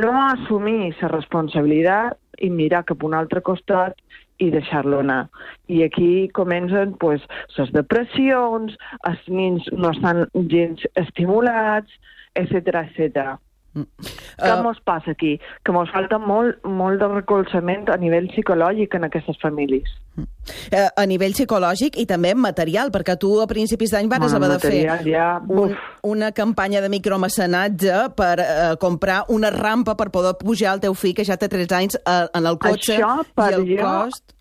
no 0.03 0.13
assumir 0.21 0.95
la 1.01 1.11
responsabilitat 1.13 2.43
i 2.43 2.51
mirar 2.51 2.85
cap 2.89 3.03
a 3.03 3.09
un 3.09 3.15
altre 3.17 3.41
costat 3.41 3.97
i 4.43 4.51
deixar-lo 4.53 5.01
anar. 5.01 5.29
I 5.73 5.83
aquí 5.87 6.29
comencen 6.37 6.93
pues, 7.01 7.23
les 7.57 7.73
depressions, 7.73 8.77
els 9.09 9.23
nins 9.33 9.71
no 9.73 9.95
estan 9.95 10.27
gens 10.53 10.85
estimulats, 11.01 11.93
etc 12.37 12.83
etc. 12.85 13.37
Què 13.77 14.53
uh, 14.53 14.63
mos 14.65 14.79
passa 14.87 15.13
aquí? 15.13 15.35
Que 15.65 15.73
mos 15.75 15.91
falta 15.93 16.19
molt, 16.23 16.63
molt 16.65 17.01
de 17.03 17.09
recolzament 17.13 17.91
a 17.93 17.99
nivell 18.01 18.29
psicològic 18.33 18.97
en 18.97 19.09
aquestes 19.09 19.39
famílies. 19.43 19.91
Uh, 20.17 20.87
a 20.89 21.05
nivell 21.09 21.35
psicològic 21.37 21.99
i 22.01 22.07
també 22.09 22.33
material, 22.39 22.93
perquè 22.95 23.19
tu 23.21 23.35
a 23.43 23.49
principis 23.51 23.93
d'any 23.93 24.09
vas 24.13 24.37
haver 24.37 24.51
de 24.55 24.61
fer 24.63 24.79
ja, 25.05 25.29
un, 25.49 25.75
una 26.09 26.31
campanya 26.37 26.81
de 26.85 26.91
micromecenatge 26.93 27.99
per 28.17 28.37
uh, 28.41 28.47
comprar 28.81 29.25
una 29.35 29.53
rampa 29.53 29.97
per 29.99 30.09
poder 30.15 30.37
pujar 30.41 30.77
el 30.77 30.85
teu 30.87 30.97
fill, 30.97 31.17
que 31.17 31.27
ja 31.27 31.37
té 31.37 31.51
3 31.53 31.77
anys, 31.81 32.01
uh, 32.01 32.25
en 32.33 32.49
el 32.49 32.61
cotxe 32.63 32.97
Això, 32.97 33.13
per 33.37 33.51
i 33.53 33.61
el 33.61 33.69
jo, 33.75 33.83
cost... 33.85 34.33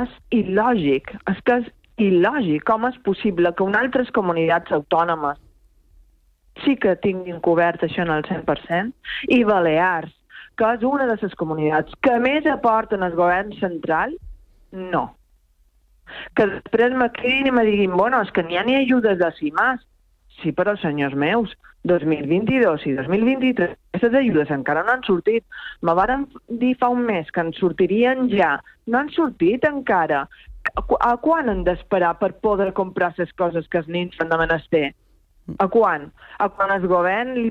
és 0.00 0.18
il·lògic. 0.42 1.14
És 1.30 1.40
que 1.46 1.60
és 1.62 1.70
il·lògic. 2.02 2.66
Com 2.66 2.88
és 2.88 2.98
possible 3.06 3.54
que 3.54 3.66
en 3.68 3.78
altres 3.78 4.10
comunitats 4.16 4.74
autònomes 4.74 5.38
sí 6.64 6.76
que 6.76 6.96
tinguin 7.00 7.40
cobert 7.40 7.84
això 7.86 8.04
en 8.04 8.12
el 8.14 8.26
100%, 8.28 8.92
i 9.32 9.42
Balears, 9.48 10.12
que 10.56 10.68
és 10.76 10.84
una 10.84 11.08
de 11.08 11.16
les 11.20 11.34
comunitats 11.40 11.96
que 12.04 12.18
més 12.20 12.46
aporten 12.46 13.02
al 13.02 13.16
govern 13.16 13.52
central, 13.60 14.14
no. 14.72 15.08
Que 16.36 16.46
després 16.48 16.94
me 16.98 17.08
cridin 17.14 17.48
i 17.48 17.54
me 17.56 17.64
diguin, 17.64 17.96
bueno, 17.96 18.20
és 18.20 18.30
que 18.34 18.44
n'hi 18.44 18.58
ha 18.60 18.64
ni 18.66 18.76
ajudes 18.76 19.18
de 19.20 19.30
CIMAS. 19.38 19.84
Sí, 20.40 20.52
però, 20.56 20.74
senyors 20.80 21.14
meus, 21.16 21.52
2022 21.88 22.86
i 22.86 22.94
2023, 22.96 23.74
aquestes 23.92 24.14
ajudes 24.20 24.50
encara 24.54 24.84
no 24.86 24.94
han 24.94 25.04
sortit. 25.06 25.44
Me 25.82 25.94
varen 25.98 26.26
dir 26.48 26.74
fa 26.80 26.88
un 26.92 27.04
mes 27.06 27.30
que 27.30 27.42
en 27.42 27.52
sortirien 27.58 28.28
ja. 28.32 28.56
No 28.86 29.00
han 29.00 29.10
sortit 29.14 29.66
encara. 29.68 30.24
A, 30.78 31.16
quan 31.18 31.50
han 31.50 31.64
d'esperar 31.66 32.14
per 32.20 32.32
poder 32.44 32.72
comprar 32.72 33.12
les 33.18 33.32
coses 33.34 33.66
que 33.68 33.82
els 33.82 33.88
nins 33.88 34.18
han 34.20 34.30
de 34.30 34.38
menester? 34.38 34.84
A 35.58 35.68
quan? 35.68 36.10
A 36.38 36.48
quan 36.48 36.70
el 36.74 36.86
govern 36.88 37.34
li 37.38 37.50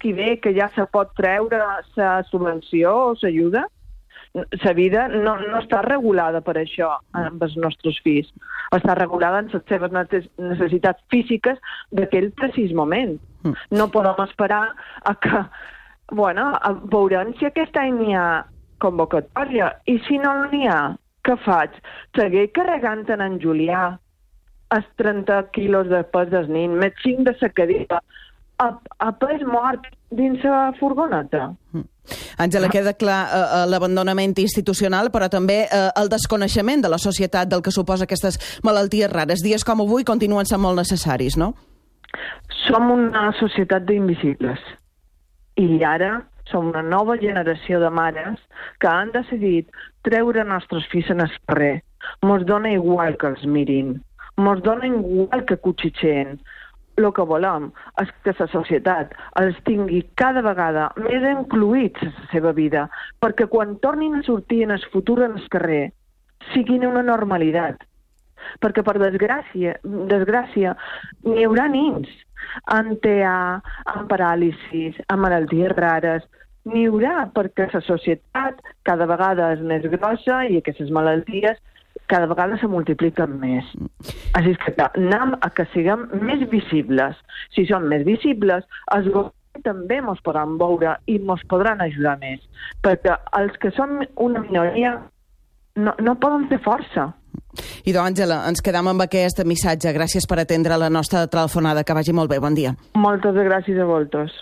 qui 0.00 0.12
ve 0.16 0.38
que 0.42 0.52
ja 0.56 0.68
se 0.74 0.84
pot 0.90 1.12
treure 1.18 1.58
la 1.60 2.12
subvenció 2.30 2.94
o 3.12 3.14
s'ajuda? 3.18 3.66
la 4.34 4.72
vida 4.72 5.08
no, 5.08 5.34
no 5.36 5.58
està 5.60 5.82
regulada 5.84 6.40
per 6.40 6.54
això 6.56 6.94
amb 7.18 7.42
els 7.44 7.56
nostres 7.60 7.98
fills. 8.04 8.30
Està 8.72 8.94
regulada 8.96 9.42
en 9.42 9.50
les 9.52 9.66
seves 9.68 9.92
necessitats 9.92 11.04
físiques 11.12 11.58
d'aquell 11.92 12.30
precís 12.40 12.72
moment. 12.72 13.18
Mm. 13.44 13.58
No 13.76 13.90
podem 13.92 14.24
esperar 14.24 14.64
a 15.04 15.14
que... 15.14 15.44
Bueno, 16.12 16.50
veurem 16.92 17.30
si 17.38 17.46
aquest 17.48 17.76
any 17.80 17.94
n'hi 17.96 18.16
ha 18.16 18.44
convocatòria 18.82 19.70
i 19.88 19.98
si 20.08 20.18
no 20.20 20.32
n'hi 20.50 20.66
ha, 20.68 20.80
què 21.24 21.36
faig? 21.44 21.76
Seguir 22.18 22.50
carregant 22.56 23.06
en 23.14 23.22
en 23.24 23.38
Julià 23.40 23.84
els 24.72 24.88
30 25.00 25.38
quilos 25.52 25.88
de 25.92 26.02
pes 26.14 26.30
del 26.32 26.48
nin, 26.52 26.76
més 26.80 26.94
5 27.04 27.26
de 27.28 27.36
la 27.40 27.50
cadira, 27.52 28.02
a, 28.62 28.68
a 28.98 29.10
pes 29.18 29.42
mort 29.46 29.88
dins 30.10 30.42
la 30.44 30.70
furgoneta. 30.78 31.50
Mm. 31.72 31.88
Àngela, 32.42 32.68
queda 32.72 32.94
clar 32.98 33.20
eh, 33.26 33.40
eh, 33.40 33.66
l'abandonament 33.70 34.34
institucional, 34.42 35.10
però 35.14 35.28
també 35.30 35.62
eh, 35.64 35.82
el 36.00 36.10
desconeixement 36.12 36.82
de 36.82 36.90
la 36.90 36.98
societat 36.98 37.50
del 37.50 37.62
que 37.62 37.74
suposa 37.74 38.08
aquestes 38.08 38.38
malalties 38.66 39.12
rares. 39.12 39.44
Dies 39.44 39.64
com 39.64 39.84
avui 39.84 40.06
continuen 40.08 40.48
sent 40.48 40.62
molt 40.62 40.80
necessaris, 40.82 41.38
no? 41.38 41.52
Som 42.66 42.90
una 42.92 43.30
societat 43.38 43.86
d'invisibles. 43.88 44.60
I 45.60 45.82
ara 45.86 46.18
som 46.50 46.68
una 46.68 46.82
nova 46.82 47.16
generació 47.20 47.78
de 47.80 47.88
mares 47.90 48.40
que 48.80 48.90
han 48.90 49.12
decidit 49.14 49.70
treure 50.06 50.44
nostres 50.44 50.86
fills 50.92 51.10
en 51.12 51.22
el 51.24 51.32
carrer. 51.46 51.82
Mos 52.26 52.44
dona 52.46 52.72
igual 52.74 53.16
que 53.16 53.30
els 53.30 53.44
mirin. 53.46 54.00
Mos 54.36 54.62
dona 54.62 54.88
igual 54.88 55.44
que 55.44 55.56
cuchitxen 55.56 56.38
el 57.00 57.08
que 57.16 57.24
volem 57.24 57.70
és 58.02 58.10
que 58.24 58.34
la 58.38 58.46
societat 58.52 59.14
els 59.40 59.58
tingui 59.68 60.02
cada 60.20 60.42
vegada 60.44 60.90
més 60.98 61.24
incluïts 61.30 62.04
en 62.04 62.12
la 62.18 62.28
seva 62.32 62.52
vida, 62.56 62.88
perquè 63.20 63.48
quan 63.48 63.78
tornin 63.84 64.18
a 64.18 64.22
sortir 64.26 64.62
en 64.66 64.74
el 64.76 64.84
futur 64.92 65.22
en 65.24 65.38
el 65.38 65.48
carrer 65.52 65.86
siguin 66.52 66.86
una 66.86 67.02
normalitat. 67.06 67.80
Perquè, 68.58 68.82
per 68.82 68.98
desgràcia, 68.98 69.76
desgràcia 70.10 70.74
n'hi 71.24 71.46
haurà 71.46 71.68
nins 71.70 72.10
amb 72.74 72.98
TEA, 73.04 73.60
amb 73.94 74.08
paràlisis, 74.10 74.98
amb 75.06 75.22
malalties 75.22 75.76
rares, 75.78 76.24
n'hi 76.66 76.88
haurà 76.88 77.28
perquè 77.34 77.68
la 77.70 77.82
societat 77.86 78.58
cada 78.86 79.06
vegada 79.06 79.52
és 79.54 79.62
més 79.62 79.86
grossa 79.94 80.42
i 80.50 80.58
aquestes 80.58 80.90
malalties 80.90 81.62
cada 82.10 82.26
vegada 82.30 82.58
se 82.60 82.68
multipliquen 82.70 83.38
més. 83.40 83.68
Així 84.38 84.56
que 84.64 84.74
anem 84.84 85.36
a 85.40 85.50
que 85.54 85.66
siguem 85.72 86.08
més 86.22 86.42
visibles. 86.50 87.16
Si 87.54 87.66
som 87.68 87.88
més 87.88 88.04
visibles, 88.08 88.66
els 88.94 89.08
també 89.64 89.98
ens 90.00 90.20
podran 90.24 90.56
veure 90.60 90.96
i 91.06 91.18
ens 91.20 91.42
podran 91.50 91.82
ajudar 91.84 92.16
més, 92.22 92.40
perquè 92.84 93.18
els 93.38 93.58
que 93.60 93.70
som 93.76 93.98
una 94.16 94.40
minoria 94.44 94.94
no, 95.76 95.92
no 96.00 96.16
poden 96.20 96.48
fer 96.48 96.60
força. 96.64 97.10
I 97.84 97.92
doncs, 97.92 98.06
Àngela, 98.12 98.42
ens 98.48 98.64
quedam 98.64 98.88
amb 98.88 99.04
aquest 99.04 99.42
missatge. 99.48 99.92
Gràcies 99.92 100.26
per 100.28 100.40
atendre 100.40 100.78
la 100.80 100.88
nostra 100.92 101.26
telefonada. 101.28 101.84
Que 101.84 101.96
vagi 101.96 102.14
molt 102.16 102.30
bé. 102.32 102.40
Bon 102.40 102.56
dia. 102.56 102.72
Moltes 102.96 103.36
gràcies 103.36 103.80
a 103.80 103.88
vosaltres. 103.88 104.32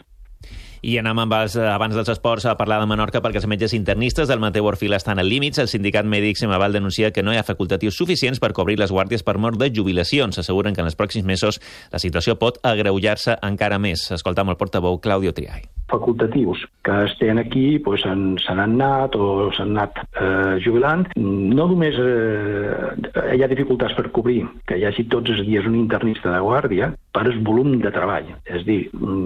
I 0.82 0.96
anem 1.00 1.18
amb 1.18 1.34
els, 1.36 1.56
eh, 1.56 1.66
abans 1.68 1.94
dels 1.94 2.08
esports 2.08 2.46
a 2.46 2.56
parlar 2.56 2.80
de 2.80 2.86
Menorca 2.86 3.20
perquè 3.20 3.42
els 3.42 3.46
metges 3.46 3.74
internistes 3.76 4.28
del 4.28 4.40
Mateu 4.40 4.64
Orfila 4.64 4.96
estan 4.96 5.18
al 5.18 5.28
límits. 5.28 5.58
El 5.58 5.68
sindicat 5.68 6.06
mèdic 6.06 6.36
Semaval 6.36 6.72
denuncia 6.72 7.10
que 7.10 7.22
no 7.22 7.32
hi 7.32 7.36
ha 7.36 7.44
facultatius 7.44 7.96
suficients 7.96 8.40
per 8.40 8.52
cobrir 8.52 8.78
les 8.78 8.90
guàrdies 8.90 9.22
per 9.22 9.38
mort 9.38 9.58
de 9.58 9.70
jubilacions. 9.70 10.38
Asseguren 10.38 10.74
que 10.74 10.80
en 10.80 10.86
els 10.86 10.96
pròxims 10.96 11.24
mesos 11.24 11.60
la 11.92 11.98
situació 11.98 12.38
pot 12.38 12.58
agreujar-se 12.62 13.38
encara 13.42 13.78
més. 13.78 14.10
Escoltam 14.10 14.48
el 14.48 14.56
portaveu 14.56 15.00
Claudio 15.00 15.34
Triay 15.34 15.79
facultatius 15.90 16.64
que 16.86 16.96
estan 17.04 17.38
aquí 17.42 17.78
doncs, 17.78 18.44
se 18.46 18.54
n'han 18.54 18.76
anat 18.80 19.16
o 19.16 19.50
s'han 19.56 19.76
anat 19.76 20.00
eh, 20.14 20.56
jubilant. 20.64 21.06
No 21.16 21.66
només 21.70 21.98
eh, 21.98 23.34
hi 23.36 23.42
ha 23.42 23.50
dificultats 23.50 23.96
per 23.98 24.10
cobrir 24.14 24.44
que 24.66 24.78
hi 24.78 24.86
hagi 24.88 25.08
tots 25.12 25.34
els 25.34 25.44
dies 25.46 25.66
un 25.66 25.76
internista 25.78 26.32
de 26.32 26.40
guàrdia 26.46 26.92
per 27.12 27.26
el 27.26 27.42
volum 27.44 27.78
de 27.82 27.92
treball. 27.94 28.32
És 28.46 28.64
dir, 28.68 28.82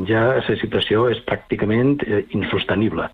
ja 0.09 0.27
la 0.41 0.59
situació 0.61 1.09
és 1.13 1.23
pràcticament 1.29 2.01
eh, 2.09 2.25
insostenible. 2.37 3.11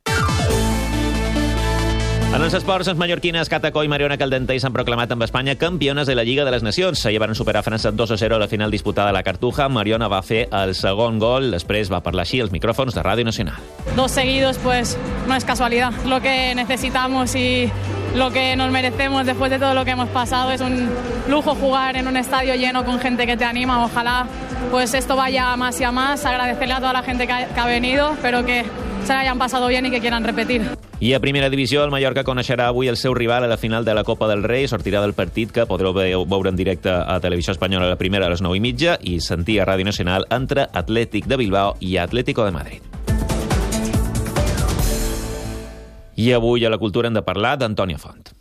En 2.30 2.44
els 2.46 2.54
esports, 2.54 2.86
les 2.86 2.94
mallorquines 2.96 3.48
Catacó 3.50 3.82
i 3.82 3.88
Mariona 3.90 4.14
Caldentei 4.14 4.60
s'han 4.62 4.70
proclamat 4.70 5.10
amb 5.10 5.24
Espanya 5.26 5.56
campiones 5.58 6.06
de 6.06 6.14
la 6.14 6.22
Lliga 6.22 6.44
de 6.46 6.52
les 6.54 6.62
Nacions. 6.62 7.02
Ahir 7.06 7.18
van 7.18 7.34
superar 7.34 7.64
França 7.66 7.90
2 7.90 8.12
a 8.14 8.18
0 8.20 8.36
a 8.36 8.38
la 8.38 8.46
final 8.46 8.70
disputada 8.70 9.10
a 9.10 9.12
la 9.12 9.24
Cartuja. 9.26 9.66
Mariona 9.68 10.06
va 10.08 10.20
fer 10.22 10.44
el 10.54 10.76
segon 10.78 11.18
gol, 11.18 11.50
després 11.50 11.90
va 11.90 11.98
parlar 12.06 12.22
així 12.22 12.38
als 12.40 12.52
micròfons 12.54 12.94
de 12.94 13.02
Ràdio 13.02 13.26
Nacional. 13.26 13.58
Dos 13.96 14.12
seguidos, 14.14 14.58
pues 14.62 14.96
no 15.26 15.34
es 15.34 15.44
casualidad. 15.44 15.90
Lo 16.06 16.20
que 16.20 16.54
necesitamos 16.54 17.34
y 17.34 17.68
lo 18.14 18.30
que 18.30 18.54
nos 18.54 18.70
merecemos 18.70 19.26
después 19.26 19.50
de 19.50 19.58
todo 19.58 19.74
lo 19.74 19.84
que 19.84 19.90
hemos 19.90 20.08
pasado. 20.10 20.52
Es 20.52 20.60
un 20.60 20.88
lujo 21.28 21.56
jugar 21.56 21.96
en 21.96 22.06
un 22.06 22.16
estadio 22.16 22.54
lleno 22.54 22.84
con 22.84 23.00
gente 23.00 23.26
que 23.26 23.36
te 23.36 23.44
anima. 23.44 23.84
Ojalá 23.84 24.26
pues 24.70 24.94
esto 24.94 25.16
vaya 25.16 25.56
más 25.56 25.80
y 25.80 25.84
a 25.84 25.90
más. 25.90 26.24
Agradecerle 26.24 26.74
a 26.74 26.78
toda 26.78 26.92
la 26.92 27.02
gente 27.02 27.26
que 27.26 27.32
ha, 27.32 27.48
que 27.48 27.58
ha 27.58 27.66
venido, 27.66 28.16
pero 28.22 28.46
que 28.46 28.64
se 29.04 29.12
hayan 29.12 29.36
pasado 29.36 29.66
bien 29.66 29.86
y 29.86 29.90
que 29.90 29.98
quieran 29.98 30.22
repetir. 30.22 30.89
I 31.00 31.14
a 31.14 31.20
primera 31.20 31.48
divisió, 31.48 31.80
el 31.80 31.88
Mallorca 31.88 32.26
coneixerà 32.28 32.66
avui 32.68 32.90
el 32.90 32.98
seu 33.00 33.14
rival 33.16 33.46
a 33.46 33.48
la 33.48 33.56
final 33.56 33.86
de 33.86 33.94
la 33.96 34.02
Copa 34.04 34.26
del 34.28 34.42
Rei. 34.44 34.66
Sortirà 34.68 35.00
del 35.00 35.14
partit 35.16 35.48
que 35.48 35.64
podreu 35.64 35.94
veure 35.96 36.52
en 36.52 36.58
directe 36.58 36.92
a 36.92 37.16
Televisió 37.24 37.54
Espanyola 37.56 37.86
a 37.88 37.94
la 37.94 37.96
primera 37.96 38.26
a 38.28 38.32
les 38.34 38.42
9 38.44 38.58
i 38.58 38.60
mitja 38.60 38.98
i 39.00 39.16
sentir 39.24 39.62
a 39.62 39.66
Ràdio 39.70 39.88
Nacional 39.88 40.28
entre 40.28 40.68
Atlètic 40.76 41.24
de 41.24 41.40
Bilbao 41.40 41.78
i 41.80 41.96
Atlético 41.96 42.44
de 42.44 42.52
Madrid. 42.52 42.84
I 46.20 46.34
avui 46.36 46.68
a 46.68 46.70
la 46.70 46.76
cultura 46.76 47.08
hem 47.08 47.16
de 47.16 47.24
parlar 47.24 47.56
d'Antònia 47.56 47.96
Font. 47.96 48.39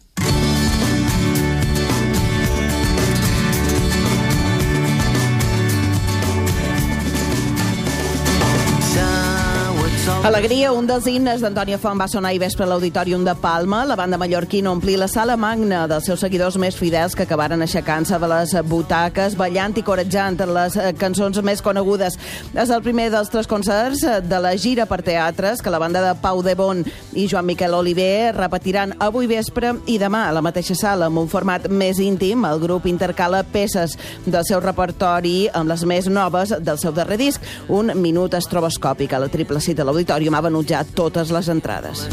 Alegria, 10.19 10.73
un 10.75 10.83
dels 10.83 11.05
himnes 11.07 11.39
d'Antònia 11.39 11.77
Font 11.79 11.97
va 11.97 12.05
sonar 12.11 12.33
i 12.35 12.39
vespre 12.41 12.65
a 12.65 12.67
l'Auditorium 12.67 13.21
de 13.23 13.31
Palma. 13.39 13.85
La 13.87 13.95
banda 13.95 14.17
mallorquina 14.19 14.67
omplir 14.73 14.97
la 14.99 15.07
sala 15.07 15.37
magna 15.39 15.85
dels 15.87 16.09
seus 16.09 16.19
seguidors 16.19 16.57
més 16.59 16.75
fidels 16.75 17.15
que 17.15 17.23
acabaren 17.23 17.63
aixecant-se 17.63 18.19
de 18.19 18.27
les 18.27 18.51
butaques, 18.67 19.37
ballant 19.39 19.77
i 19.79 19.83
corejant 19.87 20.35
les 20.51 20.75
eh, 20.75 20.89
cançons 20.99 21.39
més 21.41 21.63
conegudes. 21.63 22.17
És 22.51 22.69
el 22.69 22.83
primer 22.83 23.07
dels 23.13 23.31
tres 23.31 23.47
concerts 23.47 24.03
eh, 24.03 24.17
de 24.19 24.41
la 24.43 24.51
gira 24.59 24.85
per 24.91 24.99
teatres 25.07 25.63
que 25.63 25.71
la 25.71 25.79
banda 25.79 26.03
de 26.03 26.11
Pau 26.19 26.43
de 26.43 26.53
Bon 26.59 26.83
i 27.15 27.25
Joan 27.31 27.47
Miquel 27.47 27.79
Oliver 27.79 28.35
repetiran 28.35 28.97
avui 28.99 29.31
vespre 29.31 29.77
i 29.87 29.97
demà 30.03 30.25
a 30.27 30.35
la 30.35 30.43
mateixa 30.43 30.75
sala 30.75 31.07
amb 31.07 31.23
un 31.23 31.31
format 31.31 31.71
més 31.71 32.03
íntim. 32.03 32.43
El 32.43 32.59
grup 32.59 32.91
intercala 32.91 33.45
peces 33.47 33.95
del 34.27 34.43
seu 34.43 34.59
repertori 34.59 35.47
amb 35.47 35.71
les 35.71 35.87
més 35.87 36.11
noves 36.11 36.57
del 36.59 36.83
seu 36.83 36.91
darrer 36.91 37.21
disc, 37.23 37.49
un 37.71 37.95
minut 37.95 38.35
estroboscòpic 38.35 39.15
a 39.15 39.23
la 39.23 39.31
triple 39.31 39.63
cita 39.63 39.87
a 39.87 39.87
l'Auditorium 39.87 40.08
l'auditori 40.09 40.29
m'ha 40.33 40.41
venut 40.41 40.69
ja 40.69 40.81
totes 40.83 41.29
les 41.31 41.49
entrades. 41.53 42.07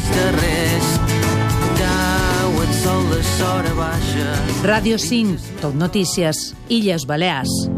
Ràdio 4.67 4.99
5, 4.99 5.57
Tot 5.63 5.75
Notícies, 5.75 6.53
Illes 6.69 7.07
Balears. 7.07 7.76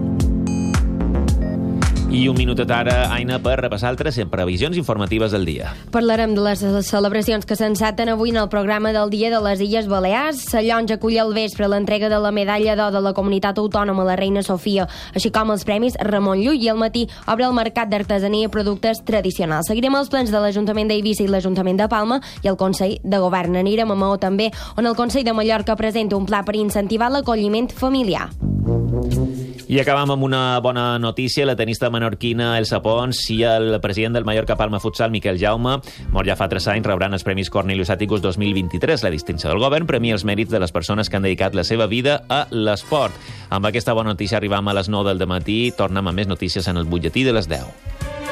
I 2.08 2.22
un 2.30 2.38
minutet 2.40 2.70
ara, 2.72 3.10
Aina, 3.12 3.36
per 3.44 3.58
repassar 3.60 3.90
altres 3.90 4.16
previsions 4.32 4.78
informatives 4.80 5.34
del 5.34 5.44
dia. 5.44 5.74
Parlarem 5.92 6.32
de 6.32 6.40
les 6.40 6.62
celebracions 6.88 7.44
que 7.44 7.56
s'enceten 7.58 8.08
avui 8.08 8.32
en 8.32 8.38
el 8.40 8.48
programa 8.48 8.94
del 8.96 9.10
Dia 9.12 9.28
de 9.28 9.42
les 9.44 9.60
Illes 9.60 9.90
Balears. 9.92 10.40
Sallons 10.48 10.94
acull 10.96 11.18
al 11.20 11.34
vespre 11.36 11.68
l'entrega 11.68 12.08
de 12.08 12.16
la 12.16 12.32
medalla 12.32 12.78
d'or 12.80 12.96
de 12.96 13.04
la 13.04 13.12
comunitat 13.12 13.60
autònoma 13.60 14.08
la 14.08 14.16
Reina 14.16 14.40
Sofia, 14.40 14.88
així 15.12 15.28
com 15.28 15.52
els 15.52 15.68
premis 15.68 16.00
Ramon 16.00 16.40
Llull 16.40 16.64
i 16.64 16.72
al 16.72 16.80
matí 16.80 17.04
obre 17.28 17.44
el 17.44 17.52
mercat 17.52 17.92
d'artesania 17.92 18.48
i 18.48 18.52
productes 18.56 19.04
tradicionals. 19.04 19.68
Seguirem 19.68 20.00
els 20.00 20.08
plans 20.08 20.32
de 20.32 20.40
l'Ajuntament 20.40 20.88
d'Eivissa 20.88 21.26
i 21.26 21.28
l'Ajuntament 21.28 21.76
de 21.76 21.92
Palma 21.92 22.22
i 22.40 22.48
el 22.48 22.56
Consell 22.56 22.96
de 23.04 23.20
Govern. 23.20 23.60
Anirem 23.60 23.92
a 23.92 24.00
Maó 24.00 24.16
també, 24.16 24.48
on 24.80 24.88
el 24.88 24.96
Consell 24.96 25.28
de 25.28 25.36
Mallorca 25.36 25.76
presenta 25.76 26.16
un 26.16 26.24
pla 26.24 26.40
per 26.40 26.56
incentivar 26.56 27.12
l'acolliment 27.12 27.68
familiar. 27.68 28.30
I 29.68 29.76
acabam 29.82 30.14
amb 30.14 30.24
una 30.24 30.58
bona 30.64 30.98
notícia. 30.98 31.44
La 31.44 31.54
tenista 31.54 31.90
menorquina 31.92 32.54
Elsa 32.56 32.80
Pons 32.80 33.18
i 33.34 33.42
el 33.44 33.76
president 33.84 34.16
del 34.16 34.24
Mallorca 34.24 34.56
Palma 34.56 34.80
Futsal, 34.80 35.12
Miquel 35.12 35.36
Jaume, 35.36 35.74
mort 36.14 36.28
ja 36.28 36.38
fa 36.40 36.48
tres 36.48 36.70
anys, 36.72 36.86
rebran 36.88 37.12
els 37.12 37.26
Premis 37.26 37.52
Cornelius 37.52 37.92
Atticus 37.92 38.24
2023. 38.24 39.04
La 39.04 39.12
distinció 39.12 39.52
del 39.52 39.60
govern 39.60 39.86
premia 39.86 40.16
els 40.16 40.24
mèrits 40.24 40.54
de 40.54 40.62
les 40.62 40.72
persones 40.72 41.12
que 41.12 41.20
han 41.20 41.28
dedicat 41.28 41.54
la 41.54 41.66
seva 41.68 41.86
vida 41.86 42.22
a 42.32 42.46
l'esport. 42.50 43.12
Amb 43.50 43.68
aquesta 43.68 43.92
bona 43.92 44.16
notícia 44.16 44.40
arribam 44.40 44.72
a 44.72 44.78
les 44.80 44.88
9 44.88 45.12
del 45.12 45.28
matí. 45.28 45.60
Tornem 45.76 46.08
amb 46.08 46.16
més 46.16 46.32
notícies 46.32 46.68
en 46.68 46.80
el 46.80 46.88
butlletí 46.88 47.28
de 47.28 47.36
les 47.36 47.52
10. 47.52 48.27